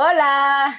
[0.00, 0.76] Hola.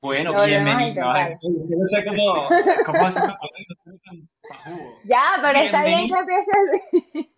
[0.00, 1.08] Bueno, Lo bienvenido.
[1.08, 2.48] Ay, no sé cómo,
[2.84, 4.98] cómo hacer una palabra.
[5.04, 7.34] Ya, pero está bien que empiece así.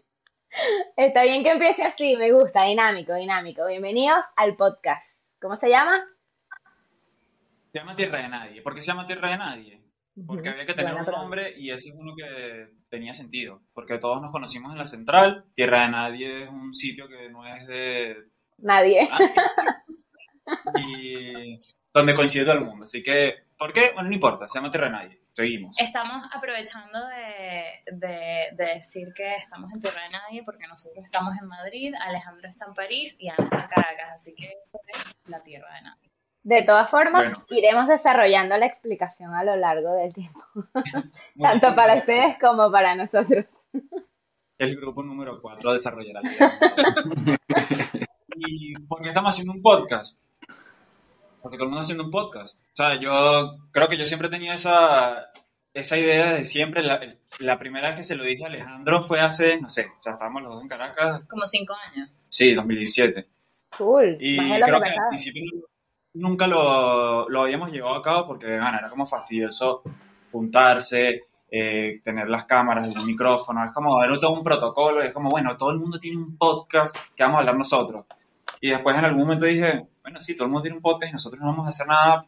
[0.96, 3.66] Está bien que empiece así, me gusta, dinámico, dinámico.
[3.66, 5.20] Bienvenidos al podcast.
[5.38, 6.02] ¿Cómo se llama?
[7.70, 8.62] Se llama Tierra de Nadie.
[8.62, 9.82] ¿Por qué se llama Tierra de Nadie?
[10.26, 11.20] Porque había que tener Buena un pregunta.
[11.20, 13.60] nombre y ese es uno que tenía sentido.
[13.74, 15.44] Porque todos nos conocimos en la central.
[15.54, 19.08] Tierra de Nadie es un sitio que no es de Nadie.
[19.08, 19.32] nadie.
[20.78, 21.60] y
[21.92, 22.84] donde coincide todo el mundo.
[22.84, 23.90] Así que, ¿por qué?
[23.94, 25.20] Bueno, no importa, se llama Tierra de Nadie.
[25.32, 25.76] Seguimos.
[25.80, 31.34] Estamos aprovechando de, de- de decir que estamos en Tierra de Nadie porque nosotros estamos
[31.40, 35.14] en Madrid, Alejandro está en París y Ana está en Caracas, así que esto es
[35.26, 36.10] la Tierra de Nadie.
[36.44, 37.46] De todas formas, Bueno.
[37.48, 40.40] iremos desarrollando la explicación a lo largo del tiempo,
[41.42, 41.98] tanto para gracias.
[42.00, 43.46] ustedes como para nosotros.
[44.58, 46.20] El grupo número 4 desarrollará.
[48.36, 50.20] ¿Y por qué estamos haciendo un podcast?
[51.42, 52.58] Porque todo el mundo está haciendo un podcast.
[52.58, 55.30] O sea, yo creo que yo siempre tenía esa,
[55.72, 56.82] esa idea de siempre.
[56.82, 57.00] La,
[57.38, 60.12] la primera vez que se lo dije a Alejandro fue hace, no sé, o sea,
[60.12, 61.22] estábamos los dos en Caracas.
[61.28, 62.10] Como cinco años.
[62.28, 63.28] Sí, 2017.
[63.76, 64.16] Cool.
[64.20, 65.42] Y más de lo creo que que al principio
[66.14, 69.82] nunca lo, lo habíamos llevado a cabo porque bueno, era como fastidioso
[70.32, 75.28] juntarse, eh, tener las cámaras, el micrófono, es como, era todo un protocolo, es como,
[75.28, 78.06] bueno, todo el mundo tiene un podcast que vamos a hablar nosotros.
[78.60, 81.12] Y después en algún momento dije, bueno, sí, todo el mundo tiene un podcast y
[81.12, 82.26] nosotros no vamos a hacer nada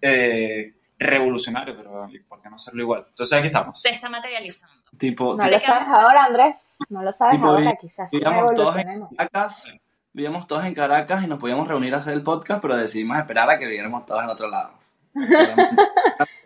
[0.00, 3.06] eh, revolucionario, pero ¿por qué no hacerlo igual?
[3.08, 3.80] Entonces aquí estamos.
[3.80, 4.74] Se está materializando.
[4.98, 6.56] Tipo, No lo sabes ahora, Andrés.
[6.88, 9.06] No lo sabes Tipo, ahora, quizás vivíamos todos en.
[9.16, 9.64] Caracas,
[10.12, 13.48] vivíamos todos en Caracas y nos podíamos reunir a hacer el podcast, pero decidimos esperar
[13.50, 14.72] a que viviéramos todos en otro lado.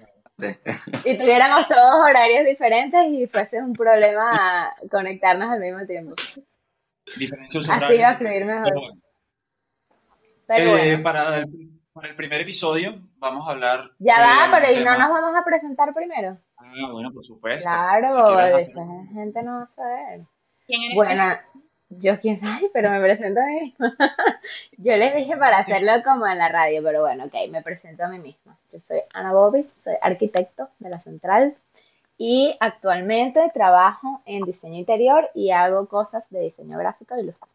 [1.04, 6.14] Y tuviéramos todos horarios diferentes y fuese un problema conectarnos al mismo tiempo.
[7.16, 8.94] Diferencias Así va a fluir mejor.
[10.46, 11.02] Pero Eh, bueno.
[11.02, 13.90] para, el, para el primer episodio vamos a hablar...
[13.98, 16.36] Ya va, pero ¿y no nos vamos a presentar primero?
[16.56, 17.62] Ah, bueno, por supuesto.
[17.68, 20.20] Claro, Si después la gente no va a saber.
[20.66, 21.36] ¿Quién eres Bueno,
[21.90, 23.94] yo quién sabe, pero me presento a mí misma.
[24.78, 25.70] Yo les dije para Sí.
[25.72, 28.56] hacerlo como en la radio, pero bueno, ok, me presento a mí misma.
[28.72, 31.54] Yo soy Ana Bobby, soy arquitecto de la Central
[32.16, 37.53] y actualmente trabajo en diseño interior y hago cosas de diseño gráfico y ilustración.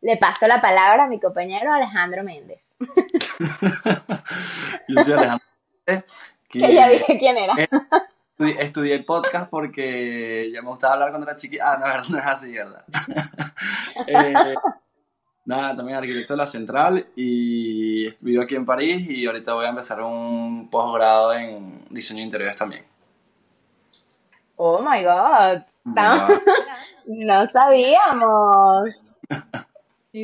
[0.00, 2.60] Le paso la palabra a mi compañero Alejandro Méndez,
[4.88, 5.46] Yo soy Alejandro,
[5.86, 6.04] que
[6.48, 7.54] que ya dije quién era.
[8.38, 11.72] estudi- estudié el podcast porque ya me gustaba hablar cuando era chiquita.
[11.72, 12.84] Ah, no, no es así, ¿verdad?
[14.06, 14.54] Eh,
[15.44, 19.70] nada, también arquitecto de la Central y vivo aquí en París y ahorita voy a
[19.70, 22.84] empezar un posgrado en diseño de interiores también.
[24.56, 26.26] Oh my god, Bueno,
[27.06, 28.88] no sabíamos.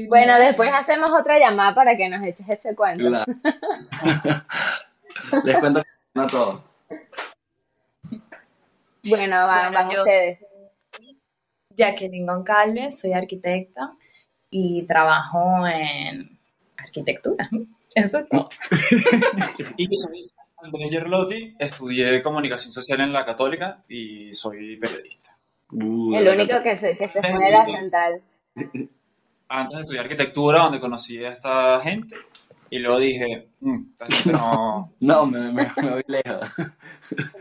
[0.08, 3.04] Bueno, después hacemos otra llamada para que nos eches ese cuento.
[3.06, 3.24] claro.
[5.44, 5.82] Les cuento
[6.14, 6.64] no todo.
[9.04, 10.38] Bueno, van, Bueno, van yo- ustedes.
[11.76, 13.92] Jacqueline Goncalves, soy arquitecta
[14.48, 16.38] y trabajo en
[16.76, 17.48] arquitectura.
[17.94, 18.48] Eso es todo.
[19.76, 20.30] Y yo soy
[20.62, 25.36] Andrés Gerlotti, estudié comunicación social en la Católica y soy periodista.
[25.72, 28.22] Uh, El único que se, que se fue de la central.
[29.48, 32.16] Antes de estudiar arquitectura, donde conocí a esta gente,
[32.70, 34.92] y luego dije, "Mm, esta gente no...
[35.00, 36.48] No, me, me, me voy lejos.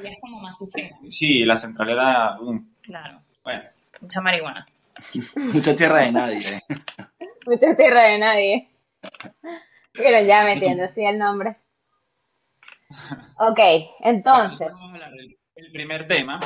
[0.04, 0.98] Es como más sufrida.
[1.10, 2.38] Sí, la central era...
[2.40, 3.64] mm, Claro, bueno,
[4.02, 4.66] mucha marihuana.
[5.36, 6.62] Mucha tierra de nadie.
[7.48, 8.70] Mucha tierra de nadie.
[9.92, 11.58] Pero ya metiendo así el nombre.
[13.40, 13.60] Ok,
[14.02, 14.68] entonces.
[14.72, 16.40] vamos a hablar del el primer tema,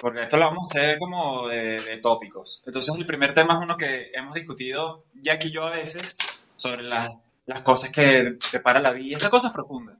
[0.00, 2.62] porque esto lo vamos a hacer como de, de tópicos.
[2.66, 6.16] Entonces, el primer tema es uno que hemos discutido, ya que yo a veces,
[6.56, 7.10] sobre las,
[7.46, 9.96] las cosas que separa la vida, esta cosa es profunda.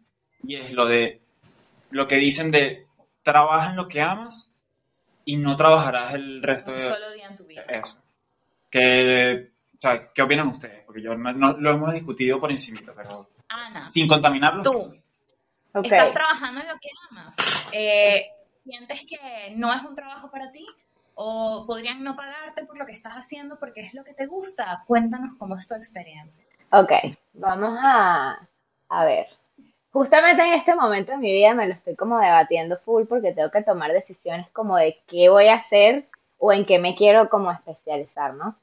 [0.47, 1.21] Y es lo de
[1.91, 2.87] lo que dicen de
[3.23, 4.51] trabaja en lo que amas
[5.25, 7.63] y no trabajarás el resto Un de solo día en tu vida.
[7.69, 7.99] eso.
[8.71, 10.85] Que, o sea, ¿qué opinan ustedes?
[10.85, 14.63] Porque yo no, no- lo hemos discutido por encima, pero Ana, sin contaminarlo.
[14.63, 14.73] tú
[15.77, 15.87] Ok.
[15.87, 17.37] estás trabajando en lo que amas.
[17.73, 18.27] Eh,
[18.65, 20.67] ¿Sientes que no es un trabajo para ti?
[21.15, 24.83] ¿O podrían no pagarte por lo que estás haciendo porque es lo que te gusta?
[24.87, 26.45] Cuéntanos cómo es tu experiencia.
[26.73, 26.91] Ok,
[27.35, 28.49] vamos a,
[28.89, 29.27] a ver.
[29.93, 33.51] Justamente en este momento de mi vida me lo estoy como debatiendo full porque tengo
[33.51, 36.09] que tomar decisiones como de qué voy a hacer
[36.39, 38.57] o en qué me quiero como especializar, ¿no?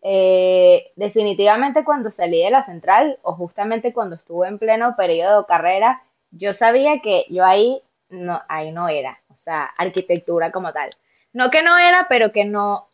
[0.00, 5.46] Eh, definitivamente cuando salí de la central o justamente cuando estuve en pleno periodo de
[5.46, 10.88] carrera, yo sabía que yo ahí no, ahí no era, o sea, arquitectura como tal.
[11.32, 12.88] No que no era, pero que no,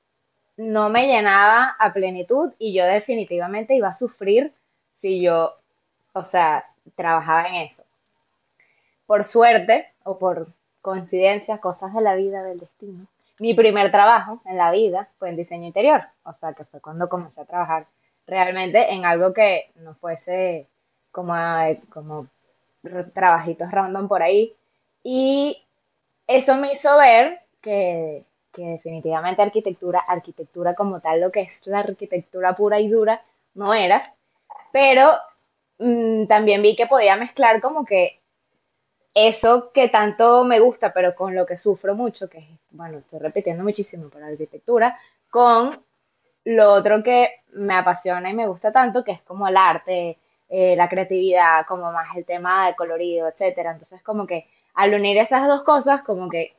[0.57, 4.53] no me llenaba a plenitud y yo definitivamente iba a sufrir
[4.97, 5.55] si yo,
[6.13, 6.65] o sea,
[6.95, 7.83] trabajaba en eso.
[9.07, 10.49] Por suerte o por
[10.81, 13.07] coincidencia, cosas de la vida, del destino.
[13.39, 17.09] Mi primer trabajo en la vida fue en diseño interior, o sea, que fue cuando
[17.09, 17.87] comencé a trabajar
[18.27, 20.67] realmente en algo que no fuese
[21.13, 21.35] como,
[21.91, 22.29] como
[23.13, 24.55] trabajitos random por ahí.
[25.09, 25.65] Y
[26.27, 28.25] eso me hizo ver que,
[28.57, 33.23] definitivamente arquitectura, arquitectura como tal, lo que es la arquitectura pura y dura,
[33.55, 34.17] no era.
[34.73, 35.13] Pero
[35.79, 38.19] mm, también vi que podía mezclar como que
[39.15, 43.21] eso que tanto me gusta, pero con lo que sufro mucho, que es, bueno, estoy
[43.21, 44.99] repitiendo muchísimo para arquitectura,
[45.31, 45.71] con
[46.47, 50.19] lo otro que me apasiona y me gusta tanto, que es como el arte,
[50.49, 53.71] eh, la creatividad, como más el tema del colorido, etcétera.
[53.71, 56.55] Entonces, como que al unir esas dos cosas, como que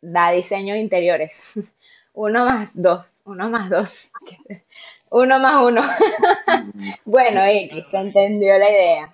[0.00, 1.52] da diseño de interiores.
[2.14, 4.10] uno más dos, uno más dos.
[5.10, 5.82] uno más uno.
[7.04, 9.12] bueno, X, se entendió la idea.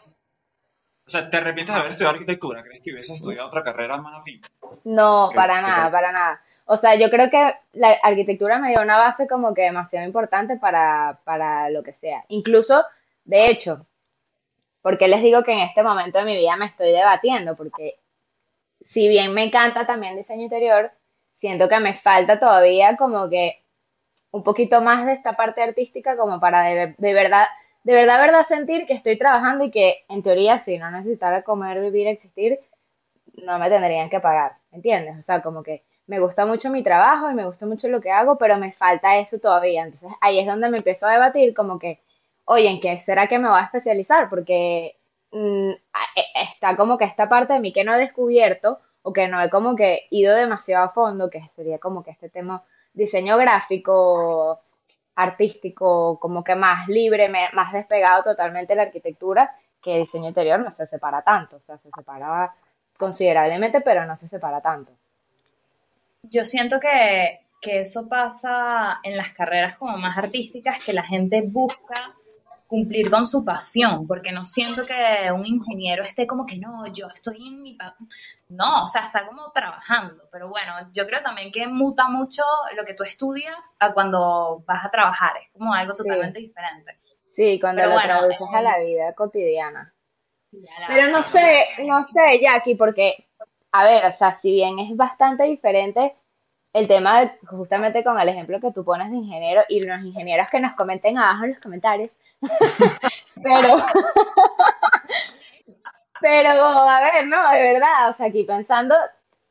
[1.05, 2.63] O sea, ¿te arrepientes de haber estudiado arquitectura?
[2.63, 4.41] ¿Crees que hubieses estudiado otra carrera más afín?
[4.85, 6.41] No, para nada, para nada.
[6.67, 10.57] O sea, yo creo que la arquitectura me dio una base como que demasiado importante
[10.59, 12.25] para, para lo que sea.
[12.29, 12.85] Incluso,
[13.25, 13.85] de hecho,
[14.81, 17.97] porque les digo que en este momento de mi vida me estoy debatiendo, porque
[18.87, 20.90] si bien me encanta también diseño interior,
[21.34, 23.62] siento que me falta todavía como que
[24.31, 27.46] un poquito más de esta parte artística como para de, de verdad,
[27.84, 31.81] de verdad, verdad sentir que estoy trabajando y que en teoría si no necesitara comer,
[31.81, 32.61] vivir, existir,
[33.34, 35.19] no me tendrían que pagar, ¿entiendes?
[35.19, 38.11] O sea, como que me gusta mucho mi trabajo y me gusta mucho lo que
[38.11, 39.84] hago, pero me falta eso todavía.
[39.84, 42.00] Entonces ahí es donde me empiezo a debatir como que
[42.44, 44.29] oye, ¿en qué será que me voy a especializar?
[44.29, 44.96] Porque
[45.32, 49.29] mm, e, está como que esta parte de mí que no he descubierto o que
[49.29, 52.62] no he como que ido demasiado a fondo, que sería como que este tema
[52.94, 54.61] diseño gráfico,
[55.17, 60.61] artístico, como que más libre, más despegado totalmente de la arquitectura, que el diseño interior
[60.61, 62.55] no se separa tanto, o sea, se separa
[62.96, 64.93] considerablemente, pero no se separa tanto.
[66.23, 71.43] Yo siento que, que eso pasa en las carreras como más artísticas, que la gente
[71.44, 72.14] busca
[72.73, 77.07] cumplir con su pasión, porque no siento que un ingeniero esté como que no, yo
[77.15, 77.77] estoy en mi...
[78.49, 82.43] No, o sea, está como trabajando, pero bueno, yo creo también que muta mucho
[82.75, 86.97] lo que tú estudias a cuando vas a trabajar, es como algo totalmente diferente.
[87.27, 89.93] Sí, cuando lo traduces a la vida cotidiana.
[90.89, 93.27] Pero no sé, no sé, Jackie, porque,
[93.71, 96.15] a ver, o sea, si bien es bastante diferente
[96.73, 100.49] el tema de, justamente con el ejemplo que tú pones de ingeniero y los ingenieros
[100.49, 102.11] que nos comenten abajo en los comentarios,
[103.43, 103.85] pero,
[106.21, 108.94] pero, a ver, no, de verdad, o sea, aquí pensando,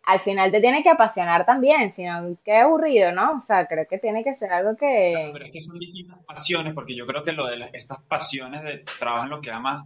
[0.04, 3.34] al final te tiene que apasionar también, sino qué aburrido, ¿no?
[3.34, 5.30] O sea, creo que tiene que ser algo que...
[5.32, 8.80] Pero es que son distintas pasiones, porque yo creo que lo de estas pasiones de
[9.00, 9.86] trabajo en lo que amas,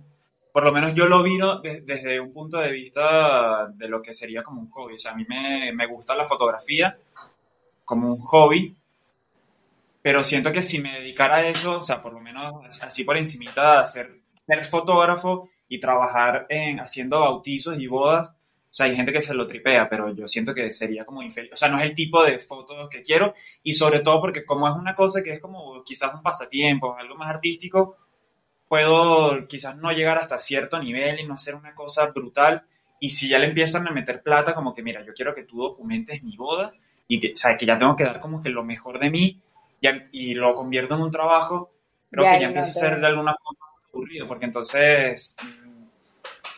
[0.52, 1.38] por lo menos yo lo vi
[1.84, 4.96] desde un punto de vista de lo que sería como un hobby.
[4.96, 6.98] O sea, a mí me, me gusta la fotografía
[7.84, 8.76] como un hobby,
[10.06, 12.54] pero siento que si me dedicara a eso, o sea, por lo menos
[12.84, 14.22] así por encimita, a ser,
[14.70, 18.36] fotógrafo y trabajar en haciendo bautizos y bodas, o
[18.70, 21.54] sea, hay gente que se lo tripea, pero yo siento que sería como infeliz.
[21.54, 24.68] O sea, no es el tipo de fotos que quiero y sobre todo porque como
[24.68, 27.98] es una cosa que es como quizás un pasatiempo, algo más artístico,
[28.68, 32.62] puedo quizás no llegar hasta cierto nivel y no hacer una cosa brutal.
[33.00, 35.58] Y si ya le empiezan a meter plata, como que mira, yo quiero que tú
[35.58, 36.74] documentes mi boda
[37.08, 39.42] y que, o que ya tengo que dar como que lo mejor de mí
[40.12, 41.72] y lo convierto en un trabajo,
[42.10, 45.86] creo que ya empieza a ser de alguna forma aburrido, porque entonces mm,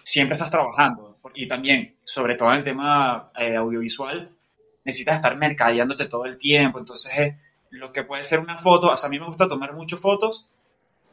[0.04, 1.18] siempre estás trabajando.
[1.34, 4.32] Y también, sobre todo en el tema eh, audiovisual,
[4.84, 6.80] necesitas estar mercadeándote todo el tiempo.
[6.80, 7.38] Entonces, eh,
[7.72, 10.48] lo que puede ser una foto, o sea, a mí me gusta tomar muchas fotos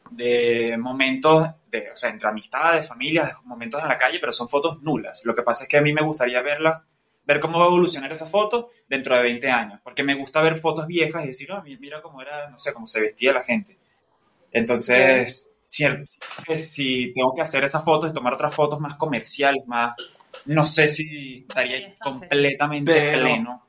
[0.09, 4.81] de momentos, de, o sea, entre amistades, familias, momentos en la calle, pero son fotos
[4.81, 5.21] nulas.
[5.25, 6.87] Lo que pasa es que a mí me gustaría verlas
[7.25, 10.59] ver cómo va a evolucionar esa foto dentro de 20 años, porque me gusta ver
[10.59, 13.77] fotos viejas y decir, oh, mira cómo era, no sé, cómo se vestía la gente.
[14.51, 16.11] Entonces, cierto,
[16.57, 19.95] si tengo que hacer esas fotos y tomar otras fotos más comerciales, más,
[20.45, 23.65] no sé si estaría completamente pleno.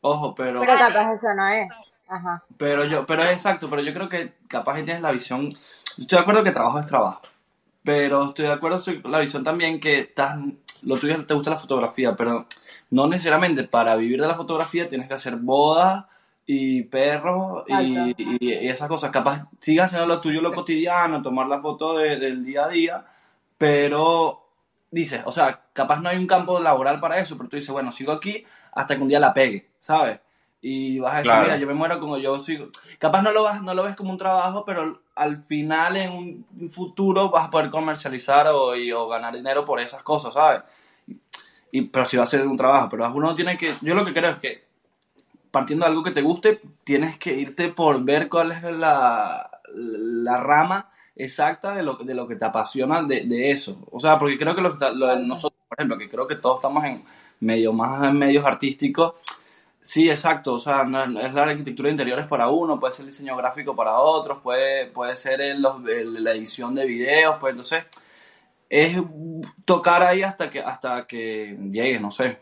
[0.00, 0.60] Ojo, pero...
[0.60, 1.68] Pero capaz eso no es.
[2.08, 2.44] Ajá.
[2.56, 5.56] Pero yo, pero es exacto, pero yo creo que capaz tienes la visión,
[5.98, 7.20] estoy de acuerdo que trabajo es trabajo,
[7.82, 10.38] pero estoy de acuerdo con la visión también que estás,
[10.82, 12.46] lo tuyo te gusta la fotografía, pero
[12.90, 16.04] no necesariamente para vivir de la fotografía tienes que hacer bodas
[16.46, 19.10] y perros y, y, esas cosas.
[19.10, 23.04] Capaz sigas haciendo lo tuyo, lo cotidiano, tomar la foto del día a día,
[23.58, 24.46] pero
[24.90, 27.92] dices, o sea, capaz no hay un campo laboral para eso, pero tú dices, bueno,
[27.92, 30.20] sigo aquí hasta que un día la pegue, ¿sabes?
[30.60, 31.44] Y vas a decir, Claro.
[31.44, 32.70] mira, yo me muero como yo soy.
[32.98, 36.12] Capaz no lo, vas, no lo ves como un trabajo, pero al final, en
[36.58, 40.62] un futuro, vas a poder comercializar o, y- o ganar dinero por esas cosas, ¿sabes?
[41.72, 42.88] Y, pero si va a ser un trabajo.
[42.88, 43.74] Pero uno tiene que.
[43.82, 44.64] Yo lo que creo es que,
[45.50, 50.36] partiendo de algo que te guste, tienes que irte por ver cuál es la, la
[50.38, 53.78] rama exacta de lo, de lo que te apasiona de, de eso.
[53.90, 56.56] O sea, porque creo que lo, lo de nosotros, por ejemplo, que creo que todos
[56.56, 57.04] estamos en
[57.40, 59.14] medio más en medios artísticos.
[59.86, 60.54] Sí, exacto.
[60.54, 63.76] O sea, no es, la arquitectura de interiores para uno, puede ser el diseño gráfico
[63.76, 67.84] para otros, puede, puede ser el- los- el- la edición de videos, pues entonces
[68.68, 68.98] es
[69.64, 72.36] tocar ahí hasta que hasta que llegues, no sé.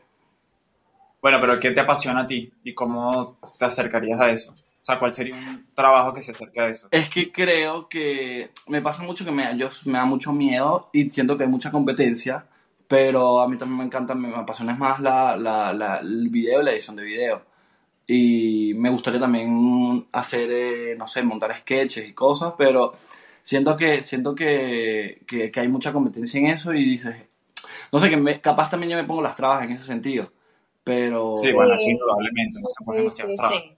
[1.21, 2.51] Bueno, pero ¿qué te apasiona a ti?
[2.65, 4.53] ¿Y cómo te acercarías a eso?
[4.53, 6.89] O sea, ¿cuál sería un trabajo que se acerque a eso?
[6.91, 11.11] Es que creo que me pasa mucho que me, yo, me da mucho miedo y
[11.11, 12.47] siento que hay mucha competencia,
[12.89, 16.61] pero a mí también me encanta, me, me apasiona más la, la, la- el video
[16.63, 17.43] y la edición de video.
[18.07, 22.93] Y me gustaría también hacer, eh, no sé, montar sketches y cosas, pero
[23.43, 27.17] siento que, siento que, que, que hay mucha competencia en eso y dices,
[27.93, 30.31] no sé, que me- capaz también yo me pongo las trabas en ese sentido,
[30.83, 31.91] pero, Sí, bueno, Sí.
[31.93, 33.57] indudablemente, no se pone Sí, demasiado sí, trabas.
[33.63, 33.77] Sí.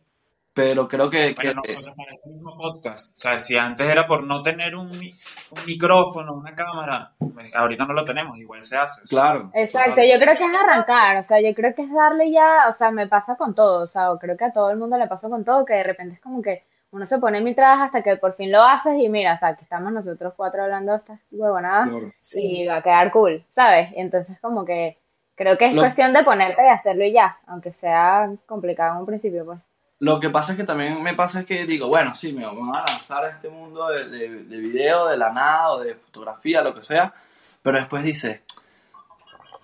[0.57, 4.07] Pero creo que, que- Bueno, nosotros para este mismo podcast, o sea, si antes era
[4.07, 8.77] por no tener un, un micrófono, una cámara, pues ahorita no lo tenemos, igual se
[8.79, 9.03] hace.
[9.07, 9.51] claro.
[9.53, 12.73] Exacto, yo creo que es arrancar, o sea, yo creo que es darle ya, o
[12.73, 15.29] sea, me pasa con todo, o sea, creo que a todo el mundo le pasa
[15.29, 18.17] con todo, que de repente es como que uno se pone mil trabas hasta que
[18.17, 21.21] por fin lo haces y mira, o sea, que estamos nosotros cuatro hablando de estas
[21.31, 22.13] huevonadas Claro.
[22.37, 23.91] y va a quedar cool, ¿sabes?
[23.93, 24.97] Y entonces como que
[25.35, 29.01] creo que es Lo- cuestión de ponerte y hacerlo y ya, aunque sea complicado en
[29.01, 29.61] un principio, pues.
[29.99, 32.69] Lo que pasa es que también me pasa es que digo, bueno, sí, me voy
[32.76, 36.61] a lanzar a este mundo de, de, de video, de la nada, o de fotografía,
[36.62, 37.15] lo que sea,
[37.62, 38.43] pero después dice,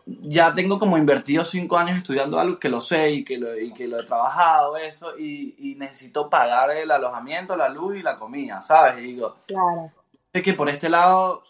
[0.06, 3.72] ya tengo como invertido cinco años estudiando algo que lo sé y que lo, y
[3.74, 8.16] que lo he trabajado, eso, y, y necesito pagar el alojamiento, la luz y la
[8.18, 8.98] comida, ¿sabes?
[8.98, 9.92] Y digo, Claro.
[10.32, 11.44] sé que por este lado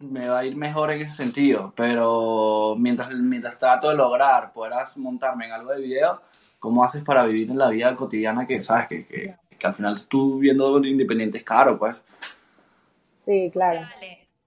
[0.00, 4.74] me va a ir mejor en ese sentido, pero mientras, mientras trato de lograr poder
[4.96, 6.20] montarme en algo de video,
[6.58, 10.06] ¿cómo haces para vivir en la vida cotidiana que sabes que, que, que al final
[10.06, 12.02] tú viendo independiente es caro, pues?
[13.24, 13.86] Sí, claro.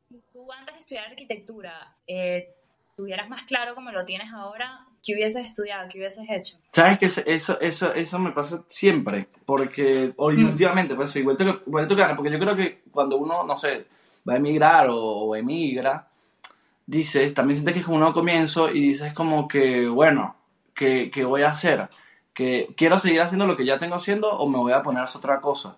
[0.08, 2.53] Si tú antes de estudiar arquitectura eh,
[2.96, 5.89] tuvieras más claro como lo tienes ahora, ¿qué hubieses estudiado?
[5.89, 6.58] ¿Qué hubieses hecho?
[6.72, 9.27] ¿Sabes que eso, eso, eso me pasa siempre?
[9.46, 10.46] Porque, o y Mm.
[10.50, 13.88] últimamente, pues, igual te, igual te porque yo creo que cuando uno, no sé,
[14.28, 16.08] va a emigrar o, o emigra,
[16.86, 20.36] dices, también sientes que es como un nuevo comienzo y dices como que, bueno,
[20.76, 21.90] ¿qué, qué voy a hacer?
[22.34, 25.04] que quiero seguir haciendo lo que ya tengo haciendo o me voy a poner a
[25.04, 25.78] hacer otra cosa.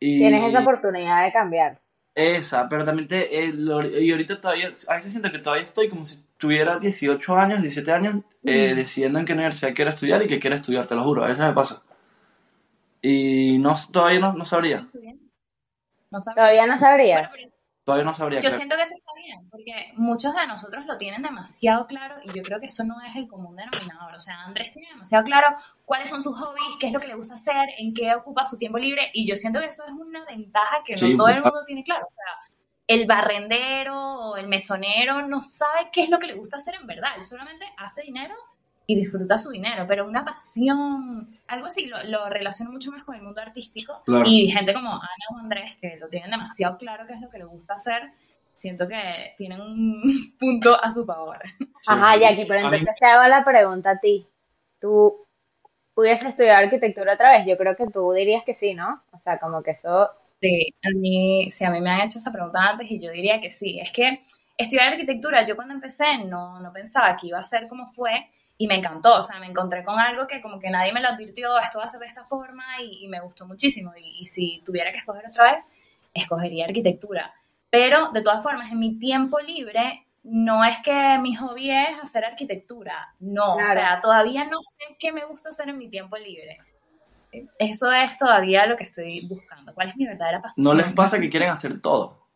[0.00, 1.80] Y Tienes esa oportunidad de cambiar.
[2.14, 5.88] esa, pero también te, eh, lo- y ahorita todavía, a veces siento que todavía estoy
[5.90, 10.26] como si tuviera 18 años, 17 años, eh, decidiendo en qué universidad quiero estudiar y
[10.28, 11.82] qué quiero estudiar, te lo juro, a veces me pasa.
[13.02, 14.86] Y no, todavía no, no sabría,
[16.10, 16.36] No sabes.
[16.36, 17.28] Todavía no sabrías.
[17.30, 17.51] Bueno, pero
[17.84, 18.40] todavía no sabría.
[18.40, 18.56] Yo creo.
[18.56, 22.42] siento que eso está bien, porque muchos de nosotros lo tienen demasiado claro y yo
[22.42, 24.14] creo que eso no es el común denominador.
[24.14, 25.48] O sea, Andrés tiene demasiado claro
[25.84, 28.56] cuáles son sus hobbies, qué es lo que le gusta hacer, en qué ocupa su
[28.58, 31.42] tiempo libre y yo siento que eso es una ventaja que no Sí, todo el
[31.42, 32.06] mundo tiene claro.
[32.06, 32.52] O sea,
[32.86, 36.86] el barrendero o el mesonero no sabe qué es lo que le gusta hacer en
[36.86, 37.10] verdad.
[37.16, 38.34] Él solamente hace dinero
[38.86, 43.14] y disfruta su dinero, pero una pasión, algo así, lo, lo relaciono mucho más con
[43.14, 44.02] el mundo artístico.
[44.04, 44.24] Claro.
[44.26, 45.02] Y gente como Ana
[45.34, 48.02] o Andrés, que lo tienen demasiado claro qué es lo que les gusta hacer,
[48.52, 50.02] siento que tienen un
[50.38, 51.38] punto a su favor.
[51.86, 54.26] Ajá, Jackie, pero mí- entonces te hago la pregunta a ti.
[54.80, 55.26] ¿Tú
[55.94, 57.46] pudieses estudiar arquitectura otra vez?
[57.46, 59.02] Yo creo que tú dirías que sí, ¿no?
[59.12, 60.10] O sea, como que eso...
[60.40, 63.40] Sí, a mí, sí, a mí me han hecho esa pregunta antes y yo diría
[63.40, 63.78] que sí.
[63.78, 64.20] Es que
[64.58, 68.26] estudiar arquitectura, yo cuando empecé no, no pensaba que iba a ser como fue
[68.58, 69.14] y me encantó.
[69.14, 71.84] O sea, me encontré con algo que como que nadie me lo advirtió, esto va
[71.84, 73.92] a ser de esta forma y, y me gustó muchísimo.
[73.96, 75.68] Y, y si tuviera que escoger otra vez,
[76.14, 77.32] escogería arquitectura.
[77.70, 82.24] Pero de todas formas, en mi tiempo libre, no es que mi hobby es hacer
[82.24, 83.14] arquitectura.
[83.18, 86.56] No, o sea, todavía no sé qué me gusta hacer en mi tiempo libre.
[87.58, 89.72] Eso es todavía lo que estoy buscando.
[89.74, 90.64] ¿Cuál es mi verdadera pasión?
[90.64, 92.26] ¿No les pasa que quieren hacer todo?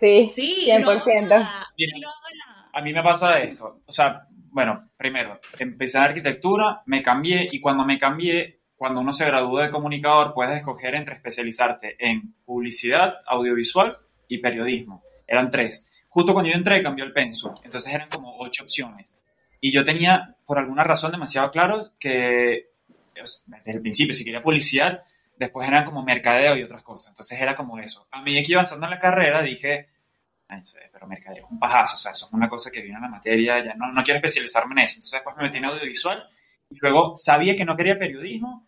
[0.00, 1.28] Sí, Sí, 100%.
[1.28, 2.10] no.
[2.72, 3.80] A mí me pasa esto.
[3.86, 9.12] O sea, bueno, primero, empecé en arquitectura, me cambié y cuando me cambié, cuando uno
[9.12, 15.02] se gradúa de comunicador, puedes escoger entre especializarte en publicidad, audiovisual y periodismo.
[15.26, 15.90] Eran tres.
[16.08, 17.54] Justo cuando yo entré cambió el pensum.
[17.62, 19.16] Entonces eran como ocho opciones.
[19.60, 22.70] Y yo tenía, por alguna razón, demasiado claro que
[23.14, 25.02] sea, desde el principio, si quería publicidad,
[25.36, 27.10] después eran como mercadeo y otras cosas.
[27.10, 28.06] Entonces era como eso.
[28.10, 29.88] A medida que iba avanzando en la carrera, dije,
[30.64, 33.02] Sí, pero mercadeo es un pajazo, o sea, eso es una cosa que viene en
[33.02, 34.96] la materia, ya no, no quiero especializarme en eso.
[34.96, 36.28] Entonces después me metí en audiovisual
[36.70, 38.66] Y luego sabía que no quería periodismo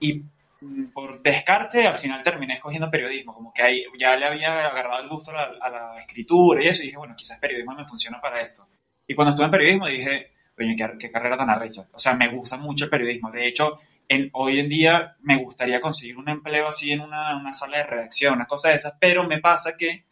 [0.00, 0.24] y
[0.60, 5.02] mm, por descarte al final terminé escogiendo periodismo, como que ahí ya le había agarrado
[5.02, 7.86] el gusto a la, a la escritura y eso, y dije, bueno, quizás periodismo me
[7.86, 8.66] funciona para esto.
[9.06, 11.86] Y cuando estuve en periodismo dije, oye, qué, qué carrera tan arrecha.
[11.92, 13.30] O sea, me gusta mucho el periodismo.
[13.30, 17.52] De hecho, en, hoy en día me gustaría conseguir un empleo así en una, una
[17.52, 20.04] sala de redacción, una cosa de esas, pero me pasa que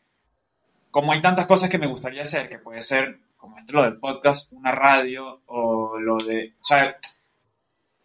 [0.93, 3.97] como hay tantas cosas que me gustaría hacer, que puede ser, como esto lo del
[3.97, 6.53] podcast, una radio o lo de...
[6.61, 6.97] O sea,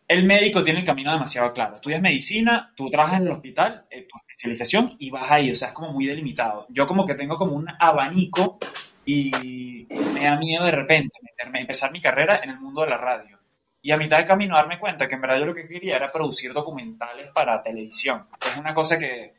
[0.08, 1.76] el médico tiene el camino demasiado claro.
[1.76, 5.68] Estudias medicina, tú trabajas en el hospital, eh, tu especialización y vas ahí, o sea,
[5.68, 6.66] es como muy delimitado.
[6.70, 8.58] Yo como que tengo como un abanico
[9.06, 12.98] y me da miedo de repente meterme, empezar mi carrera en el mundo de la
[12.98, 13.38] radio.
[13.82, 16.12] Y a mitad de camino darme cuenta que en verdad yo lo que quería era
[16.12, 18.24] producir documentales para televisión.
[18.50, 19.34] Es una cosa que...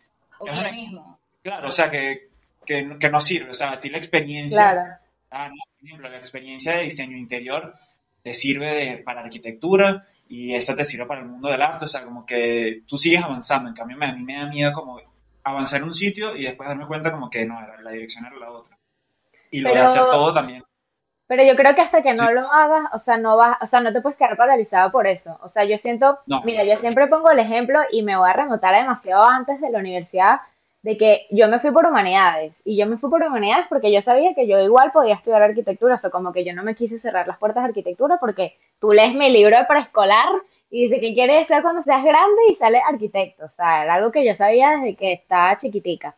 [0.47, 2.28] Es una- claro, o sea, que,
[2.69, 3.51] que, que no sirve.
[3.51, 4.71] O sea, a ti la experiencia...
[4.73, 4.93] Claro.
[5.31, 7.75] Ah, no, por ejemplo, la experiencia de diseño interior
[8.23, 11.87] te sirve de- para arquitectura y esa te sirve para el mundo del arte.
[11.87, 13.69] O sea, como que tú sigues avanzando.
[13.71, 15.01] En cambio, a mí me da miedo como
[15.45, 18.37] avanzar en un sitio y después darme cuenta como que no, era- la dirección era
[18.37, 18.77] la otra.
[19.51, 20.63] Y lo de Pero- hacer todo también.
[21.27, 22.33] Pero yo creo que hasta que no Sí.
[22.33, 25.39] lo hagas, o sea, no vas, o sea, no te puedes quedar paralizado por eso.
[25.43, 26.41] O sea, yo siento, No.
[26.43, 29.69] mira, yo siempre pongo el ejemplo y me voy a remontar a demasiado antes de
[29.71, 30.41] la universidad,
[30.83, 32.61] de que yo me fui por humanidades.
[32.65, 35.95] Y yo me fui por humanidades porque yo sabía que yo igual podía estudiar arquitectura.
[35.95, 38.93] O sea, como que yo no me quise cerrar las puertas de arquitectura porque tú
[38.93, 40.29] lees mi libro de preescolar
[40.71, 43.45] y dice que quieres ser cuando seas grande y sale arquitecto.
[43.45, 46.15] O sea, era algo que yo sabía desde que estaba chiquitica.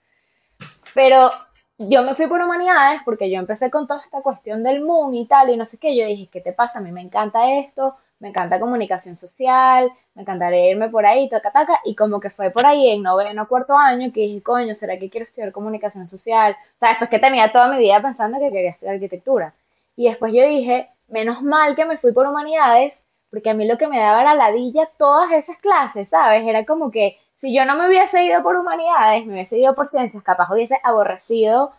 [0.95, 1.31] Pero
[1.79, 5.27] yo me fui por humanidades porque yo empecé con toda esta cuestión del Moon y
[5.27, 5.97] tal, y no sé qué.
[5.97, 6.79] Yo dije, ¿qué te pasa?
[6.79, 11.51] A mí me encanta esto, me encanta comunicación social, me encantaría irme por ahí, taca,
[11.51, 11.81] taca.
[11.85, 15.11] Y como que fue por ahí en noveno, cuarto año que dije, coño, ¿será que
[15.11, 16.57] quiero estudiar comunicación social?
[16.77, 19.55] O sea, después que tenía toda mi vida pensando que quería estudiar arquitectura.
[19.97, 23.01] Y después yo dije, menos mal que me fui por humanidades,
[23.31, 26.47] porque a mí lo que me daba era ladilla todas esas clases, ¿sabes?
[26.47, 29.89] Era como que si yo no me hubiese ido por humanidades, me hubiese ido por
[29.89, 31.73] ciencias, capaz hubiese aborrecido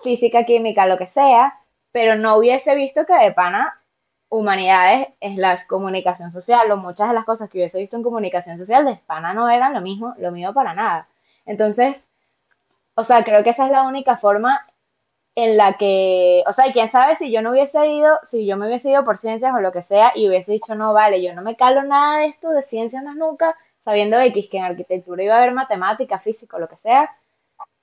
[0.00, 1.58] física, química, lo que sea,
[1.90, 3.80] pero no hubiese visto que de pana
[4.28, 8.84] humanidades slash comunicación social o muchas de las cosas que hubiese visto en comunicación social
[8.84, 11.08] de pana no eran lo mismo, lo mío para nada.
[11.44, 12.06] Entonces,
[12.94, 14.66] o sea, creo que esa es la única forma
[15.36, 18.66] en la que, o sea, quién sabe si yo no hubiese ido, si yo me
[18.66, 21.42] hubiese ido por ciencias o lo que sea y hubiese dicho, no, vale, yo no
[21.42, 25.34] me calo nada de esto, de ciencias más nunca, sabiendo de que, en arquitectura iba
[25.34, 27.14] a haber matemática, física, lo que sea,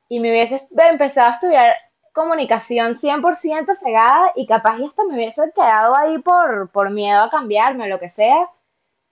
[0.07, 1.75] y me hubiese empezado a estudiar
[2.13, 7.29] comunicación 100% cegada y capaz y hasta me hubiese quedado ahí por, por miedo a
[7.29, 8.49] cambiarme o lo que sea.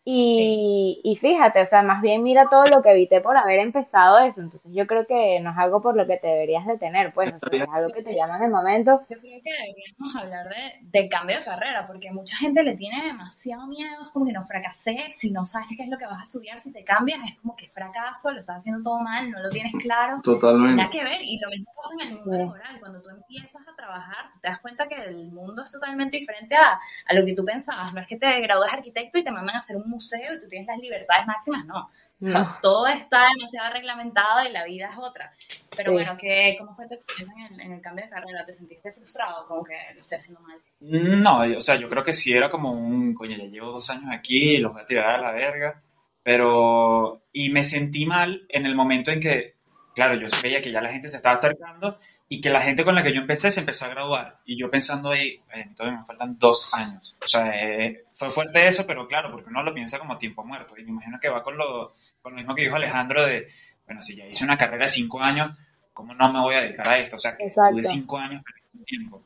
[0.04, 4.18] Y, y fíjate, o sea, más bien mira todo lo que evité por haber empezado
[4.20, 4.42] eso.
[4.42, 7.38] Entonces yo creo que no es algo por lo que te deberías detener, pues, o
[7.38, 9.02] sea, es algo que te llama en el momento.
[9.10, 10.56] Yo creo que deberíamos hablar de,
[11.00, 14.44] del cambio de carrera, porque mucha gente le tiene demasiado miedo, es como que no
[14.44, 17.36] fracasé, si no sabes qué es lo que vas a estudiar, si te cambias, es
[17.38, 20.20] como que fracaso, lo estás haciendo todo mal, no lo tienes claro.
[20.24, 20.78] Totalmente.
[20.78, 22.38] Nada que ver, y lo mismo pasa en el mundo Sí.
[22.40, 22.80] laboral.
[22.80, 26.80] Cuando tú empiezas a trabajar, te das cuenta que el mundo es totalmente diferente a,
[27.08, 27.94] a lo que tú pensabas.
[27.94, 30.48] No es que te gradúes arquitecto y te mandan a hacer un museo y tú
[30.50, 31.80] tienes las libertades máximas, no.
[31.80, 32.58] O sea, No.
[32.62, 35.32] Todo está demasiado reglamentado y la vida es otra.
[35.76, 35.94] Pero Sí.
[35.94, 38.46] bueno, ¿qué, ¿cómo fue tu experiencia en el, en el cambio de carrera?
[38.46, 39.48] ¿Te sentiste frustrado?
[39.48, 40.60] Como que lo estoy haciendo mal.
[40.82, 44.10] No, o sea, yo creo que sí era como un, coño, ya llevo dos años
[44.12, 45.82] aquí, los voy a tirar a la verga,
[46.24, 49.56] pero, y me sentí mal en el momento en que,
[49.96, 52.00] claro, yo veía que ya la gente se estaba acercando
[52.34, 54.72] y que la gente con la que yo empecé se empezó a graduar, y yo
[54.72, 59.06] pensando ahí, "Eh, todavía me faltan dos años, o sea, eh, fue fuerte eso, pero
[59.06, 61.94] claro, porque uno lo piensa como tiempo muerto, y me imagino que va con lo,
[62.22, 63.50] con lo mismo que dijo Alejandro de,
[63.86, 65.52] bueno, si ya hice una carrera de cinco años,
[65.94, 67.18] ¿cómo no me voy a dedicar a esto?
[67.18, 67.72] O sea, que Exacto.
[67.72, 69.22] tuve cinco años perdiendo tiempo.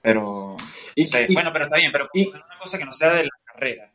[0.00, 0.56] Pero,
[0.94, 3.24] Y- Sí, y- bueno, pero está bien, pero y- una cosa que no sea de
[3.24, 3.90] la carrera.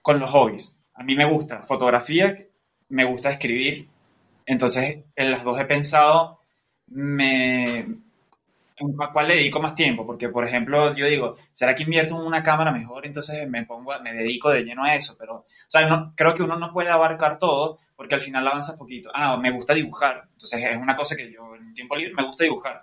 [0.00, 0.78] Con los hobbies.
[0.94, 2.46] A mí me gusta fotografía,
[2.88, 3.88] me gusta escribir.
[4.46, 6.37] Entonces, en las dos he pensado,
[6.90, 7.86] me,
[9.00, 10.06] ¿a cuál le dedico más tiempo?
[10.06, 13.06] Porque, por ejemplo, yo digo, ¿será que invierto en una cámara mejor?
[13.06, 15.16] Entonces me pongo, me dedico de lleno a eso.
[15.18, 18.78] Pero, o sea, no, creo que uno no puede abarcar todo porque al final avanza
[18.78, 19.10] poquito.
[19.14, 20.24] Ah, me gusta dibujar.
[20.32, 22.82] Entonces, es una cosa que yo en tiempo libre me gusta dibujar.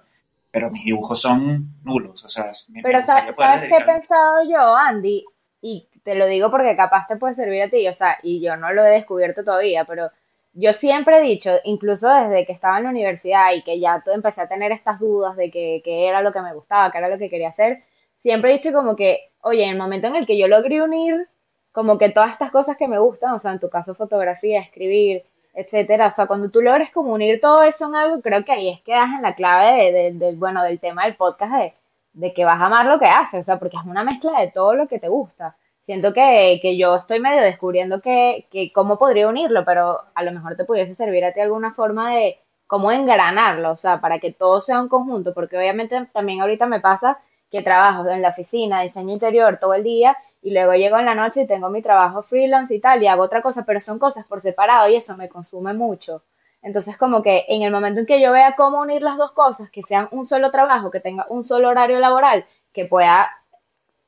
[0.52, 2.24] Pero mis dibujos son nulos.
[2.24, 5.26] O sea, Pero gustaría sa- poder ¿sabes qué he pensado yo, Andy?
[5.62, 8.56] Y te lo digo porque capaz te puede servir a ti, o sea, y yo
[8.56, 10.12] no lo he descubierto todavía, pero
[10.56, 14.42] yo siempre he dicho, incluso desde que estaba en la universidad y que ya empecé
[14.42, 17.18] a tener estas dudas de que, que era lo que me gustaba, que era lo
[17.20, 17.84] que quería hacer,
[18.22, 21.28] siempre he dicho como que, oye, en el momento en el que yo logré unir
[21.72, 25.24] como que todas estas cosas que me gustan, o sea, en tu caso fotografía, escribir,
[25.54, 28.70] etcétera, o sea, cuando tú logres como unir todo eso en algo, creo que ahí
[28.70, 31.74] es que das en la clave de, de- del, bueno, del tema del podcast de,
[32.14, 34.52] de que vas a amar lo que haces, o sea, porque es una mezcla de
[34.52, 35.56] todo lo que te gusta.
[35.86, 40.32] Siento que, que yo estoy medio descubriendo que, que cómo podría unirlo, pero a lo
[40.32, 44.32] mejor te pudiese servir a ti alguna forma de cómo engranarlo, o sea, para que
[44.34, 47.20] todo sea un conjunto, porque obviamente también ahorita me pasa
[47.50, 51.16] que trabajo en la oficina, diseño interior todo el día y luego llego en la
[51.16, 54.26] noche y tengo mi trabajo freelance y tal y hago otra cosa, pero son cosas
[54.26, 56.24] por separado y eso me consume mucho.
[56.62, 59.70] Entonces, como que en el momento en que yo vea cómo unir las dos cosas,
[59.70, 63.32] que sean un solo trabajo, que tenga un solo horario laboral, que pueda,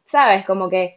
[0.03, 0.45] ¿sabes?
[0.45, 0.96] Como que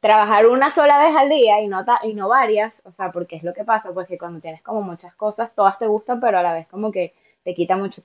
[0.00, 3.36] trabajar una sola vez al día y no, ta- y no varias, o sea, porque
[3.36, 6.38] es lo que pasa, pues que cuando tienes como muchas cosas, todas te gustan, pero
[6.38, 8.02] a la vez como que te quita mucho,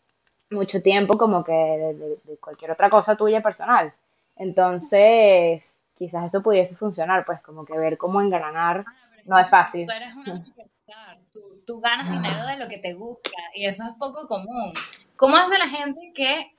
[0.49, 3.93] mucho tiempo como que de, de- de cualquier otra cosa tuya personal.
[4.35, 8.83] Entonces, quizás eso pudiese funcionar, pues como que ver cómo engranar
[9.25, 9.85] no es fácil.
[9.87, 13.83] Tú eres una superstar, tú, tú ganas dinero de lo que te gusta y eso
[13.83, 14.73] es poco común.
[15.15, 16.55] ¿Cómo hace la gente que,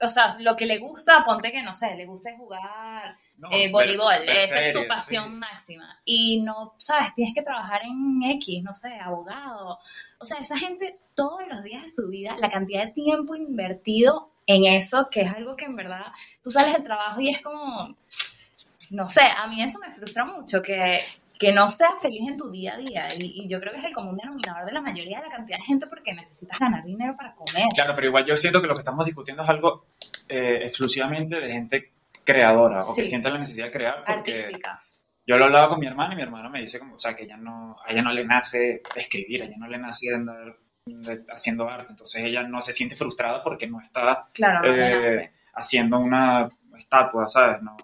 [0.00, 3.70] o sea, lo que le gusta, ponte que no sé, le gusta jugar No, eh,
[3.70, 5.36] voleibol, esa es su pasión sí.
[5.36, 6.00] máxima.
[6.04, 9.78] Y no, sabes, tienes que trabajar en X, no sé, abogado.
[10.18, 14.30] O sea, esa gente todos los días de su vida, la cantidad de tiempo invertido
[14.44, 16.06] en eso, que es algo que en verdad
[16.42, 17.94] tú sales del trabajo y es como,
[18.90, 20.98] no sé, a mí eso me frustra mucho, que,
[21.38, 23.08] que no seas feliz en tu día a día.
[23.16, 25.58] Y, y yo creo que es el común denominador de la mayoría de la cantidad
[25.58, 27.66] de gente porque necesitas ganar dinero para comer.
[27.72, 29.84] Claro, pero igual yo siento que lo que estamos discutiendo es algo
[30.28, 31.92] eh, exclusivamente de gente
[32.32, 33.02] creadora o Sí.
[33.02, 34.82] que siente la necesidad de crear porque Artística.
[35.26, 37.24] yo lo hablaba con mi hermana y mi hermana me dice como, o sea, que
[37.24, 41.24] ella no, a ella no le nace escribir, a ella no le nace andar de-
[41.30, 45.32] haciendo arte, entonces ella no se siente frustrada porque no está Claro, no le eh,
[45.54, 47.60] haciendo una estatua, ¿sabes?
[47.62, 47.76] No,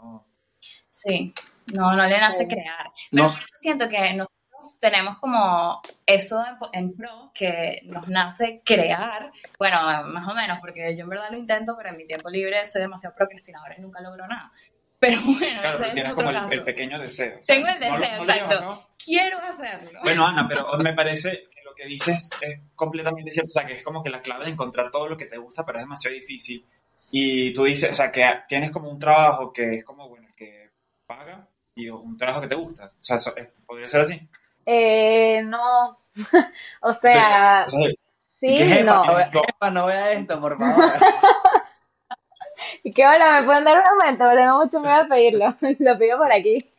[0.89, 1.35] Sí,
[1.73, 2.87] no, no le nace crear.
[3.11, 3.27] No.
[3.29, 4.34] Pero yo siento que nosotros
[4.81, 10.97] tenemos como eso en, en pro, que nos nace crear, bueno, más o menos, porque
[10.97, 14.01] yo en verdad lo intento, pero en mi tiempo libre soy demasiado procrastinadora y nunca
[14.01, 14.53] logro nada.
[15.05, 16.53] Pero bueno, claro, ese es tienes otro como el, caso.
[16.53, 17.39] el pequeño deseo.
[17.39, 18.59] o sea, Tengo el no deseo, no lo a exacto.
[18.59, 18.87] cabo.
[19.05, 20.01] Quiero hacerlo.
[20.03, 23.49] Bueno, Ana, pero me parece que lo que dices es completamente cierto.
[23.49, 25.67] O sea, que es como que la clave de encontrar todo lo que te gusta,
[25.67, 26.65] pero es demasiado difícil.
[27.11, 30.71] Y tú dices, o sea, que tienes como un trabajo que es como, bueno, que
[31.07, 32.87] paga y un trabajo que te gusta.
[32.87, 34.19] O sea, es- podría ser así.
[34.67, 35.99] Eh, no,
[36.81, 37.97] o sea, sí,
[38.41, 39.05] ¿y qué jefa no.
[39.05, 40.93] Jefa, no vea esto, por favor.
[42.83, 43.41] ¿Y qué hola?
[43.41, 44.27] ¿Me pueden dar un aumento?
[44.35, 45.55] Tengo mucho miedo de pedirlo.
[45.79, 46.71] Lo pido por aquí.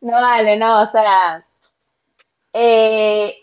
[0.00, 1.44] No vale, no, o sea,
[2.52, 3.36] eh,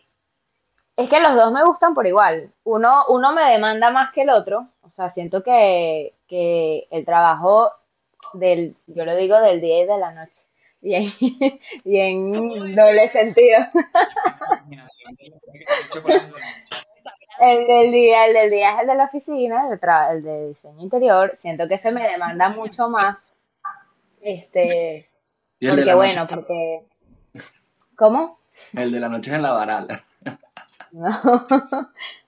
[0.96, 2.52] es que los dos me gustan por igual.
[2.64, 4.68] Uno, uno me demanda más que el otro.
[4.82, 7.72] O sea, siento que, que el trabajo
[8.34, 10.42] del, yo lo digo del día y de la noche.
[10.86, 11.12] Y en,
[11.84, 13.58] y en doble sentido.
[16.06, 16.34] El-
[17.38, 20.24] El del día, el del día es el de la oficina, el de, tra- el
[20.24, 21.34] de diseño interior.
[21.36, 23.18] Siento que se me demanda mucho más.
[24.22, 25.06] Este,
[25.60, 26.84] Y el de porque la bueno, noche, porque...
[27.98, 28.40] ¿Cómo?
[28.74, 29.88] el de la noche es en la varal.
[30.94, 31.12] No.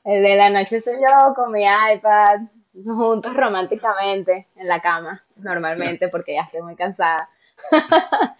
[0.04, 2.39] El de la noche soy yo con mi iPad,
[2.86, 7.30] juntos románticamente en la cama, normalmente, porque ya estoy muy cansada.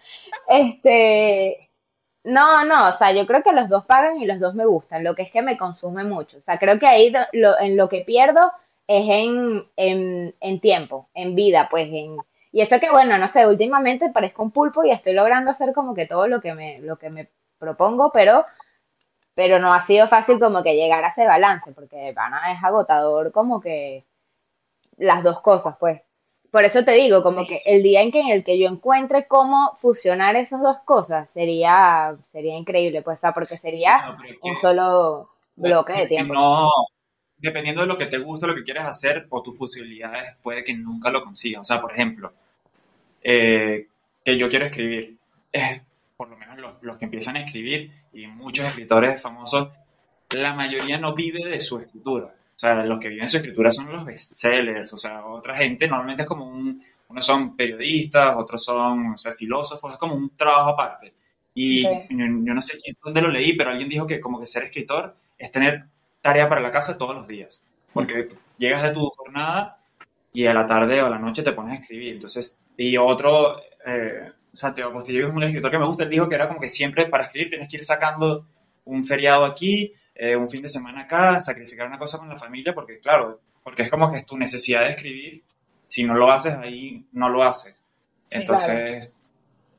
[0.48, 1.70] Este,
[2.24, 5.04] no, no, o sea, yo creo que los dos pagan y los dos me gustan,
[5.04, 6.38] lo que es que me consume mucho.
[6.38, 8.52] O sea, creo que ahí lo- en lo que pierdo
[8.86, 12.16] es en, en, en tiempo, en vida, pues, en...
[12.52, 15.94] Y eso que, bueno, no sé, últimamente parezco un pulpo y estoy logrando hacer como
[15.94, 18.44] que todo lo que me, lo que me propongo, pero
[19.34, 22.62] pero no ha sido fácil como que llegar a ese balance, porque de pana es
[22.64, 24.04] agotador como que
[24.98, 26.02] las dos cosas, pues.
[26.50, 29.26] Por eso te digo, como que el día en que en el que yo encuentre
[29.26, 34.54] cómo fusionar esas dos cosas sería sería increíble, pues, o sea, porque sería No, un
[34.54, 36.32] que- solo bloque de tiempo.
[36.34, 36.68] No,
[37.36, 40.74] dependiendo de lo que te gusta, lo que quieres hacer o tus posibilidades, puede que
[40.74, 41.60] nunca lo consigas.
[41.60, 42.32] O sea, por ejemplo,
[43.22, 43.86] eh,
[44.24, 45.16] que yo quiero escribir.
[45.52, 45.82] Eh,
[46.16, 49.68] por lo menos los, los que empiezan a escribir y muchos escritores famosos,
[50.34, 52.34] la mayoría no vive de su escritura.
[52.58, 54.92] O sea, los que viven su escritura son los bestsellers.
[54.92, 56.82] O sea, otra gente normalmente es como un...
[57.06, 61.14] Unos son periodistas, otros son o sea, filósofos, es como un trabajo aparte.
[61.54, 64.46] Y yo, yo no sé quién, dónde lo leí, pero alguien dijo que como que
[64.46, 65.84] ser escritor es tener
[66.20, 67.64] tarea para la casa todos los días.
[67.92, 69.78] Porque llegas de tu jornada
[70.32, 72.14] y a la tarde o a la noche te pones a escribir.
[72.14, 76.34] Entonces, y otro, eh, Santiago Postillo es un escritor que me gusta, él dijo que
[76.34, 78.46] era como que siempre para escribir tienes que ir sacando
[78.84, 82.74] un feriado aquí, eh, un fin de semana acá, sacrificar una cosa con la familia,
[82.74, 85.44] porque claro, porque es como que es tu necesidad de escribir,
[85.86, 87.84] si no lo haces ahí, no lo haces.
[88.26, 89.12] Sí, Entonces,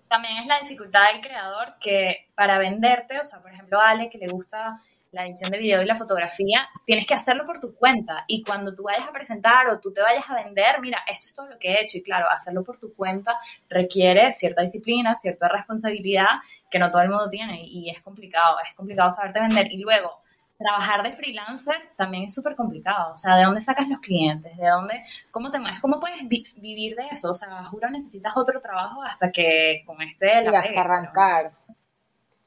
[0.07, 4.17] también es la dificultad del creador que para venderte, o sea, por ejemplo, Ale, que
[4.17, 8.25] le gusta la edición de video y la fotografía, tienes que hacerlo por tu cuenta.
[8.27, 11.33] Y cuando tú vayas a presentar o tú te vayas a vender, mira, esto es
[11.33, 11.97] todo lo que he hecho.
[11.97, 16.27] Y claro, hacerlo por tu cuenta requiere cierta disciplina, cierta responsabilidad
[16.69, 17.63] que no todo el mundo tiene.
[17.65, 19.71] Y es complicado, es complicado saberte vender.
[19.71, 20.21] Y luego,
[20.59, 23.13] trabajar de freelancer también es súper complicado.
[23.13, 24.55] O sea, ¿de dónde sacas los clientes?
[24.57, 25.01] ¿De dónde?
[25.31, 26.27] ¿Cómo, te, ¿Cómo puedes
[26.59, 27.31] vivir de eso?
[27.31, 31.53] O sea, juro, necesitas otro trabajo hasta que con este la pegue, arrancar.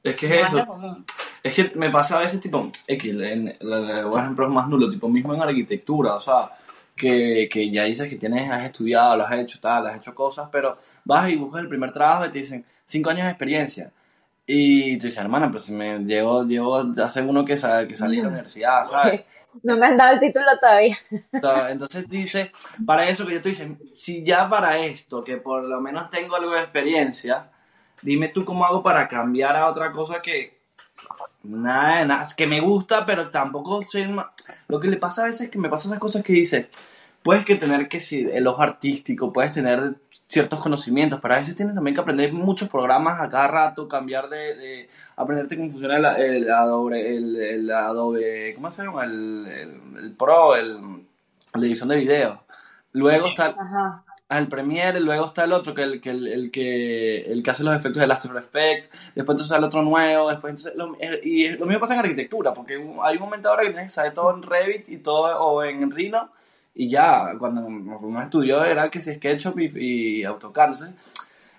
[0.02, 0.66] Es que es eso.
[1.42, 5.08] Es que me pasa a veces, tipo, X, en, por ejemplo, es más nulo, tipo,
[5.08, 6.50] mismo en arquitectura, o sea,
[6.94, 10.48] que, que, ya dices que tienes, has estudiado, lo has hecho, tal, has hecho cosas,
[10.52, 13.90] pero vas y buscas el primer trabajo y te dicen, cinco años de experiencia.
[14.46, 18.16] Y tú dices, hermana, pues me llevo, llevo, ya sé uno que, sabe, que salí
[18.16, 19.22] de la universidad, ¿sabes?
[19.62, 20.96] No me han dado el título todavía.
[21.68, 22.52] Entonces dice,
[22.86, 26.36] para eso que yo te dice, si ya para esto, que por lo menos tengo
[26.36, 27.50] algo de experiencia,
[28.00, 30.62] dime tú cómo hago para cambiar a otra cosa que
[31.42, 34.08] nada, nada, que me gusta, pero tampoco sé,
[34.68, 36.70] lo que le pasa a veces es que me pasa esas cosas que dice,
[37.22, 39.96] puedes que tener que si el ojo artístico, puedes tener
[40.32, 44.30] ciertos conocimientos, pero a veces tienes también que aprender muchos programas a cada rato, cambiar
[44.30, 49.04] de, de aprenderte cómo funciona el, Adobe, el, Adobe, ¿cómo se llama?
[49.04, 49.46] El,
[49.98, 51.04] el, Pro, el,
[51.52, 52.44] la edición de video.
[52.92, 53.54] Luego está,
[54.30, 57.76] el Premiere, luego está el otro, que el, que el, que el que hace los
[57.76, 61.66] efectos del After Effects, después entonces el otro nuevo, después entonces lo, eh, y lo
[61.66, 64.42] mismo pasa en arquitectura, porque hay un momento ahora que tienes que saber todo en
[64.42, 66.30] Revit y todo o en Rhino
[66.74, 70.74] y ya cuando uno estudió era que si SketchUp y, y AutoCAD,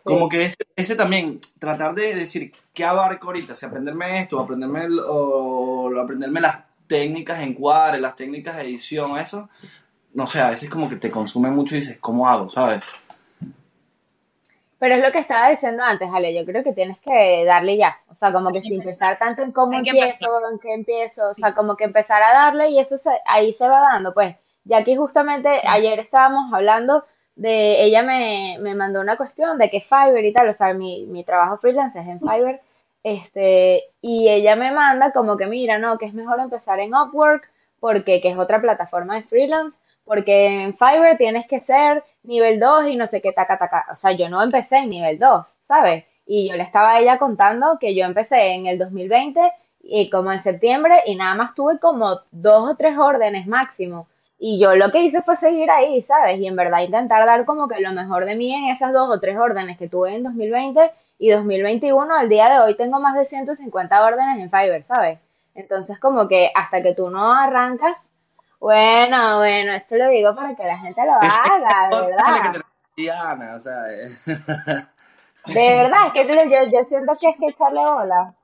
[0.04, 4.88] como que ese, ese, también, tratar de decir qué abarco ahorita, si aprenderme esto, aprenderme,
[5.08, 9.50] o, aprenderme las técnicas en cuadre, las técnicas de edición, eso,
[10.14, 12.50] no sé, a veces como que te consume mucho y dices, ¿cómo hago?
[12.50, 12.84] ¿Sabes?
[14.78, 17.98] Pero es lo que estaba diciendo antes, Ale, yo creo que tienes que darle ya,
[18.10, 21.54] o sea, como que sin pensar tanto en cómo empiezo, en qué empiezo, o sea,
[21.54, 22.96] como que empezar a darle y eso
[23.26, 28.76] ahí se va dando, pues, ya que justamente ayer estábamos hablando de, ella me, me,
[28.76, 32.08] mandó una cuestión de que Fiverr y tal, o sea, mi, mi trabajo freelance es
[32.08, 32.62] en Fiverr,
[33.04, 37.50] este, y ella me manda como que mira, no, que es mejor empezar en Upwork,
[37.80, 42.88] porque que es otra plataforma de freelance, porque en Fiverr tienes que ser nivel 2
[42.88, 43.86] y no sé qué, taca, taca.
[43.92, 46.06] O sea, yo no empecé en nivel 2, ¿sabes?
[46.26, 50.32] Y yo le estaba a ella contando que yo empecé en el 2020 y como
[50.32, 54.08] en septiembre y nada más tuve como dos o tres órdenes máximo.
[54.46, 56.38] Y yo lo que hice fue seguir ahí, ¿sabes?
[56.38, 59.18] Y en verdad intentar dar como que lo mejor de mí en esas dos o
[59.18, 62.14] tres órdenes que tuve en 2020 y 2021.
[62.14, 65.20] Al día de hoy tengo más de 150 órdenes en Fiverr, ¿sabes?
[65.56, 67.96] Entonces como que hasta que tú no arrancas,
[68.60, 72.62] bueno, bueno, esto lo digo para que la gente lo haga, ¿verdad?
[72.98, 76.36] Diana, o sea, De verdad, es que yo,
[76.70, 78.36] yo siento que es que echarle bola.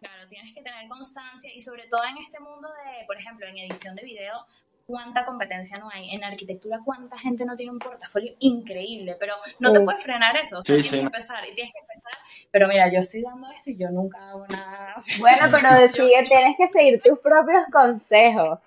[0.00, 3.58] Claro, tienes que tener constancia y sobre todo en este mundo de, por ejemplo, en
[3.58, 4.46] edición de video,
[4.92, 6.10] cuánta competencia no hay.
[6.10, 10.60] En arquitectura, cuánta gente no tiene un portafolio increíble, pero no te puedes frenar eso.
[10.60, 12.12] tienes que empezar y tienes que empezar.
[12.50, 14.94] Pero mira, yo estoy dando esto y yo nunca hago nada.
[15.18, 18.58] Bueno, pero decide, tienes que seguir tus propios consejos.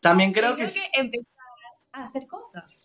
[0.00, 0.64] También creo que...
[0.94, 1.26] empezar
[1.92, 2.82] a hacer cosas.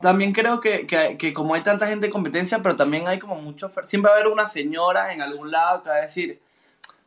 [0.00, 3.70] También creo que, que, como hay tanta gente de competencia, pero también hay como mucho...
[3.82, 6.40] Siempre va a haber una señora en algún lado que va a decir,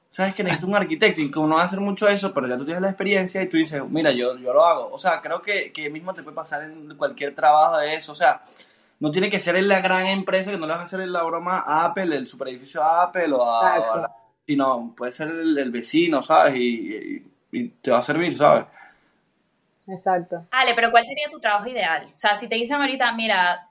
[0.09, 2.57] sabes que necesito un arquitecto y como no va a hacer mucho eso, pero ya
[2.57, 4.89] tú tienes la experiencia y tú dices, mira, yo, yo lo hago.
[4.91, 8.11] O sea, creo que, que mismo te puede pasar en cualquier trabajo de eso.
[8.11, 8.41] O sea,
[8.99, 11.23] no tiene que ser en la gran empresa que no le vas a hacer la
[11.23, 14.11] broma a Apple, el superedificio a Apple o a...
[14.45, 16.55] sino puede ser el, vecino, ¿sabes?
[16.55, 18.65] y, y te va a servir, ¿sabes?
[19.91, 20.45] Exacto.
[20.51, 22.05] Ale, pero ¿cuál sería tu trabajo ideal?
[22.05, 23.67] O sea, si te dicen ahorita, mira,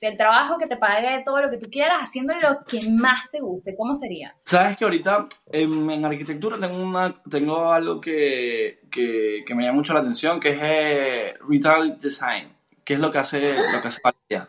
[0.00, 3.40] el trabajo que te pague todo lo que tú quieras, haciendo lo que más te
[3.40, 4.34] guste, ¿cómo sería?
[4.44, 10.00] Sabes que ahorita en, arquitectura tengo, una, tengo algo que, que, me llama mucho la
[10.00, 12.52] atención, que es eh, Retail Design,
[12.84, 14.48] que es lo que hace, lo que hace Valeria.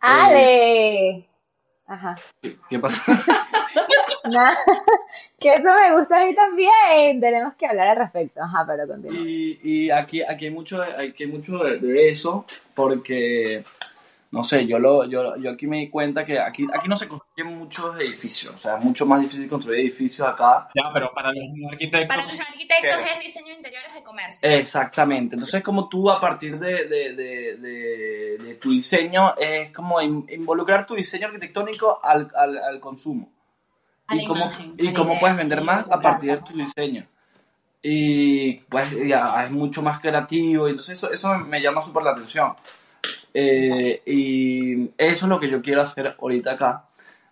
[0.00, 1.27] ¡Ale!
[1.88, 2.16] Ajá.
[2.68, 3.02] ¿Qué pasa?
[5.38, 7.18] que eso me gusta a mí también.
[7.18, 8.42] Tenemos que hablar al respecto.
[8.42, 9.18] Ajá, pero continúa.
[9.18, 13.64] Y, y aquí, aquí hay mucho, hay mucho de, eso, porque,
[14.30, 17.08] no sé, yo, lo, yo, yo aquí me di cuenta que aquí, aquí no se
[17.08, 18.54] construyen muchos edificios.
[18.54, 20.68] O sea, es mucho más difícil construir edificios acá.
[20.74, 22.08] Ya, pero para los arquitectos.
[22.08, 24.48] Para los arquitectos es diseño de interiores de comercio.
[24.48, 25.34] Exactamente.
[25.34, 30.94] Entonces, como tú a partir de, de, de, de tu diseño, es como involucrar tu
[30.94, 33.30] diseño arquitectónico al, al, al consumo
[34.10, 37.06] y cómo, y cómo puedes vender más a partir de tu diseño.
[37.82, 42.54] Y pues ya es mucho más creativo, entonces eso, eso me llama súper la atención.
[43.40, 46.84] Eh, y eso es lo que yo quiero hacer ahorita acá.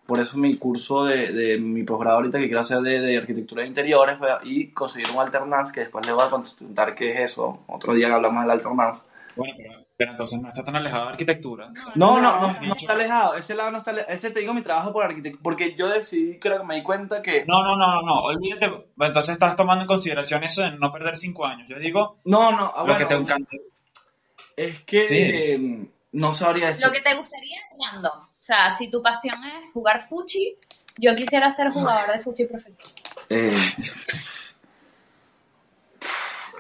[0.07, 3.63] por eso mi curso de, de mi posgrado ahorita que quiero hacer de, de arquitectura
[3.63, 7.65] de interiores y conseguir un alternance que después le voy a contar qué es eso.
[7.67, 9.03] Otro día que hablamos del alternance.
[9.35, 11.71] Bueno, pero, pero entonces no está tan alejado de arquitectura.
[11.97, 13.35] No, no, No, no, no está alejado.
[13.37, 14.13] Ese lado no está alejado.
[14.15, 15.43] Ese te digo mi trabajo por arquitectura.
[15.43, 17.45] Porque yo decidí, creo que me di cuenta que.
[17.47, 18.67] No, no, no, no, no, olvídate.
[19.01, 21.67] Entonces estás tomando en consideración eso de no perder cinco años.
[21.69, 23.51] Yo digo No, no, ah, lo bueno, que te encanta.
[24.57, 25.15] Es que Sí.
[25.19, 25.87] eh,
[26.17, 26.85] no sabría decir.
[26.87, 28.19] Lo que te gustaría random.
[28.25, 30.57] O sea, si tu pasión es jugar fuchi,
[30.99, 32.93] yo quisiera ser jugador de fuchi profesional.
[33.29, 33.55] Eh,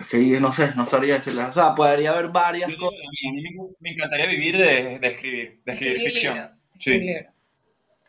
[0.00, 1.42] es que no sé, no sabría decirle.
[1.44, 2.98] O sea, podría haber varias Yo cosas.
[3.00, 6.34] a mí, a mí me, me encantaría vivir de, de escribir, de escribir ficción.
[6.34, 6.90] libros, Sí.
[6.90, 7.28] escribir.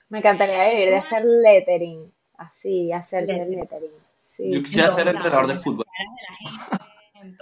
[0.09, 3.59] Me encantaría vivir de hacer lettering, así, hacer Lettering.
[3.59, 3.91] lettering.
[4.19, 4.51] Sí.
[4.53, 5.85] Yo quisiera ser entrenador de fútbol.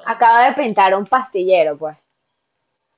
[0.06, 1.98] Acabo de pintar un pastillero, pues,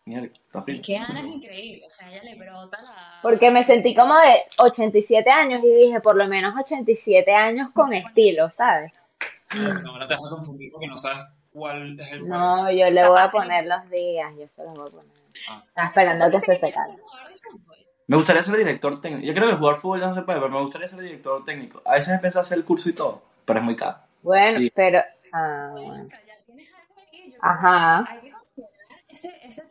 [0.08, 3.20] Mierda, está Es que Ana es increíble, o sea, ella le brota la...
[3.22, 7.92] porque me sentí como de 87 años y dije, por lo menos 87 años con
[7.94, 8.94] estilo, ¿sabes?
[9.84, 13.08] No, ahora te vas a confundir porque no sabes cuál es el No, yo le
[13.08, 15.12] voy a poner los días, yo se los voy a poner.
[15.50, 15.64] Ah.
[15.68, 16.86] Estaba esperando que ¿Tú se secara.
[16.94, 17.28] jugador?
[18.08, 19.26] Me gustaría ser director técnico.
[19.28, 21.82] Yo creo que jugar fútbol ya no se puede, pero me gustaría ser director técnico.
[21.86, 23.98] A veces he pensado hacer el curso y todo, pero es muy caro.
[24.22, 24.72] Bueno, Sí.
[24.74, 25.02] pero...
[25.34, 26.08] Ah, bueno.
[27.42, 28.04] Ajá.
[28.06, 29.64] creo que Hay que considerar ese, ese.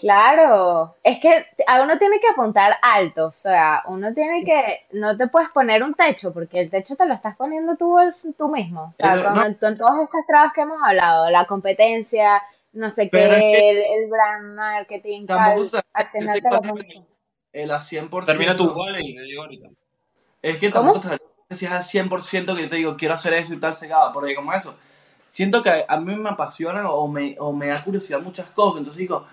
[0.00, 5.14] Claro, es que a uno tiene que apuntar alto, o sea, uno tiene que, no
[5.14, 7.98] te puedes poner un techo, porque el techo te lo estás poniendo tú,
[8.34, 9.56] tú mismo, o sea, Eh, con, no.
[9.56, 13.70] con todas estas trabas que hemos hablado, la competencia, no sé Pero es qué, que-
[13.70, 15.56] el, el brand marketing, tal,
[16.62, 17.04] números.
[17.52, 18.24] El a 100%.
[18.24, 19.68] Termina tu vale y te digo ahorita.
[20.40, 20.94] Es que ¿Cómo?
[20.94, 24.14] tampoco te decías al 100% que yo te digo, quiero hacer eso y tal, cegada,
[24.14, 24.74] porque como eso.
[25.28, 28.98] Siento que a mí me apasionan o me, o me da curiosidad muchas cosas, entonces
[28.98, 29.26] digo,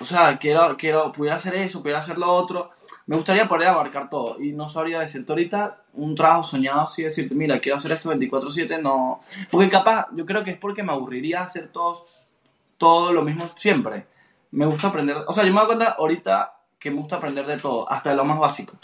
[0.00, 2.70] o sea, quiero, quiero, pudiera hacer eso, pudiera hacer lo otro.
[3.06, 7.34] Me gustaría poder abarcar todo y no sabría decirte ahorita un trabajo soñado así, decirte,
[7.34, 9.20] mira, quiero hacer esto 24/7, no.
[9.50, 12.24] Porque capaz, yo creo que es porque me aburriría hacer todos,
[12.78, 14.06] todo lo mismo siempre.
[14.50, 17.58] Me gusta aprender, o sea, yo me doy cuenta ahorita que me gusta aprender de
[17.58, 18.74] todo, hasta de lo más básico.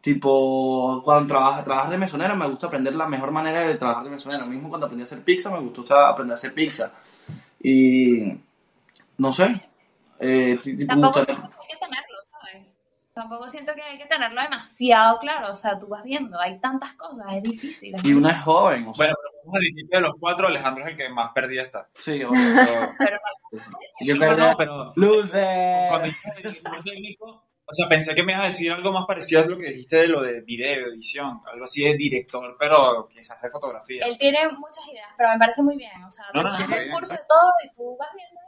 [0.00, 4.10] Tipo, cuando trabajas, trabajar de mesonero, me gusta aprender la mejor manera de trabajar de
[4.10, 4.44] mesonero.
[4.44, 6.92] Mismo cuando aprendí a hacer pizza, me gustó aprender a hacer pizza.
[7.62, 8.38] Y
[9.16, 9.62] no sé,
[10.24, 12.80] eh, Tampoco gusta- siento que hay que tenerlo, ¿sabes?
[13.12, 16.94] Tampoco siento que hay que tenerlo demasiado claro, o sea, tú vas viendo, hay tantas
[16.94, 17.94] cosas, es difícil.
[17.94, 20.46] es Y una es joven, o sea, Bueno, pero vamos al principio de los cuatro,
[20.48, 21.88] Alejandro es el que más perdida está.
[21.94, 22.50] sí, obvio.
[22.50, 23.18] Eso- Pero
[24.00, 25.86] Yo No, perdí- no, pero Luces.
[25.88, 26.08] cuando
[27.66, 29.96] o sea, pensé que me ibas a decir algo más parecido a lo que dijiste
[29.96, 34.04] de lo de video, edición, algo así de director, pero quizás de fotografía.
[34.06, 36.70] él tiene muchas ideas, pero me parece muy bien, o sea, No, no, está un
[36.70, 38.40] bien, curso de todo y tú vas viendo.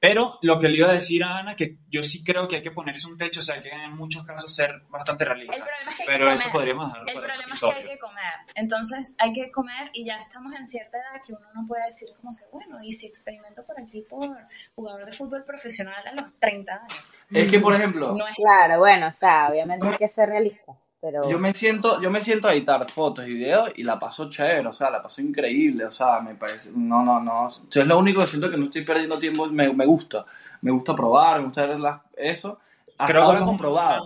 [0.00, 2.62] Pero lo que le iba a decir a Ana, que yo sí creo que hay
[2.62, 5.54] que ponerse un techo, o sea, hay que en muchos casos ser bastante realista.
[5.56, 6.40] El problema es que hay que Pero comer.
[6.40, 8.34] eso podríamos dejarlo El para el problema es que hay que comer.
[8.54, 12.08] Entonces hay que comer y ya estamos en cierta edad que uno no puede decir
[12.16, 14.28] como que, bueno, y si experimento por aquí por
[14.74, 17.04] jugador de fútbol profesional a los 30 años.
[17.30, 20.72] Es que, por ejemplo, No es Claro, bueno, o sea, obviamente hay que ser realista,
[21.00, 24.28] pero yo me siento, yo me siento a editar fotos y videos y la paso
[24.28, 27.82] chévere, o sea, la paso increíble, o sea, me parece, no, no, no, o sea,
[27.82, 30.26] es lo único que siento que no estoy perdiendo tiempo, me, me gusta,
[30.60, 32.58] me gusta probar, me gusta ver las, eso,
[32.98, 34.04] hasta Creo que ahora comprobado.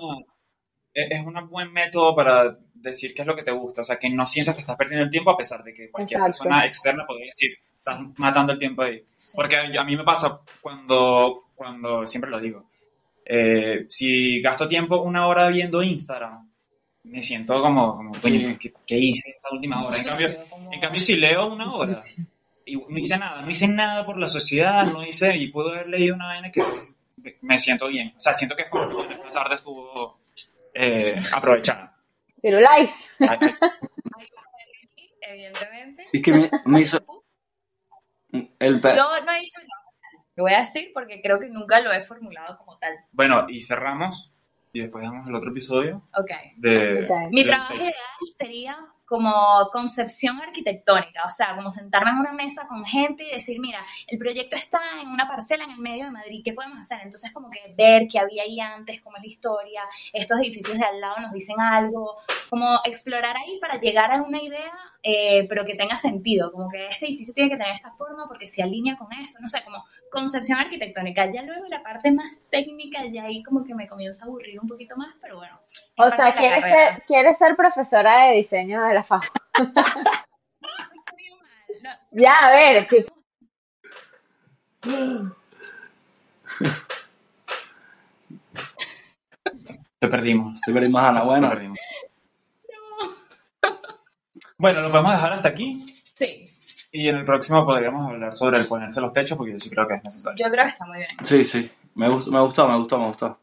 [0.92, 4.10] es un buen método para decir qué es lo que te gusta, o sea, que
[4.10, 6.44] no sientas que estás perdiendo el tiempo a pesar de que cualquier Exacto.
[6.44, 9.02] persona externa podría decir, estás matando el tiempo ahí.
[9.16, 9.32] Sí.
[9.34, 12.68] Porque a, a mí me pasa cuando, cuando siempre lo digo,
[13.24, 16.50] eh, si gasto tiempo una hora viendo Instagram,
[17.04, 18.56] me siento como, como coño, Sí.
[18.58, 19.96] ¿qué, qué hice esta última hora?
[19.98, 20.28] En cambio,
[20.72, 22.02] en cambio, si leo una hora
[22.66, 25.88] y no hice nada, no hice nada por la sociedad, no hice, y puedo haber
[25.88, 26.62] leído una vaina que
[27.42, 28.14] me siento bien.
[28.16, 30.18] O sea, siento que es como que bueno, esta tarde estuvo
[30.74, 31.96] eh, aprovechada.
[33.18, 34.28] Poder
[34.66, 36.06] elegir, evidentemente.
[36.12, 37.04] Es que me, me hizo
[38.58, 39.82] el pe- Yo no he dicho nada.
[40.36, 42.92] Lo voy a decir porque creo que nunca lo he formulado como tal.
[43.12, 44.32] Bueno, y cerramos
[44.74, 46.30] y después damos el otro episodio Ok.
[46.56, 47.04] de...
[47.04, 47.30] Ok.
[47.30, 47.94] Mi trabajo ideal
[48.36, 53.60] sería como concepción arquitectónica, o sea, como sentarme en una mesa con gente y decir,
[53.60, 57.00] mira, el proyecto está en una parcela en el medio de Madrid, ¿qué podemos hacer?
[57.02, 59.82] Entonces, como que ver qué había ahí antes, cómo es la historia,
[60.12, 62.14] estos edificios de al lado nos dicen algo,
[62.48, 64.72] como explorar ahí para llegar a una idea,
[65.02, 68.46] eh, pero que tenga sentido, como que este edificio tiene que tener esta forma porque
[68.46, 71.30] se alinea con eso, no sé, como concepción arquitectónica.
[71.30, 74.68] Ya luego la parte más técnica, ya ahí como que me comienza a aburrir un
[74.68, 75.60] poquito más, pero bueno.
[75.96, 79.20] O sea, quieres ser, quieres ser profesora de diseño de la FAO.
[81.82, 82.88] no, ya, a ver.
[89.98, 90.60] Te perdimos.
[90.60, 91.22] Te perdimos, Ana.
[91.22, 91.48] Bueno.
[91.48, 91.78] Te perdimos.
[93.62, 93.78] No.
[94.58, 95.84] Bueno, lo podemos dejar hasta aquí.
[96.14, 96.50] Sí.
[96.92, 99.88] Y en el próximo podríamos hablar sobre el ponerse los techos, porque yo sí creo
[99.88, 100.44] que es necesario.
[100.44, 101.10] Yo creo que está muy bien.
[101.22, 101.70] Sí, sí.
[101.94, 103.38] Me gustó, me gustó, me gustó, me gustó.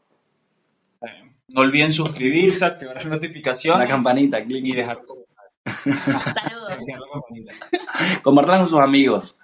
[1.48, 3.88] No olviden suscribirse, activar las notificaciones.
[3.88, 4.64] La campanita, clic.
[4.64, 5.02] Y dejar.
[5.84, 6.78] Saludos.
[8.22, 9.36] Compartan con sus amigos.